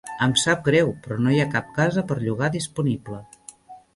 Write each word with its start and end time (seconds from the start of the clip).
Em 0.25 0.31
sap 0.43 0.63
greu, 0.67 0.87
però 1.03 1.17
no 1.25 1.33
hi 1.35 1.41
ha 1.43 1.51
cap 1.55 1.69
casa 1.77 2.03
per 2.11 2.19
llogar 2.23 2.51
disponible. 2.57 3.21